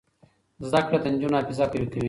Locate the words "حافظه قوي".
1.39-1.87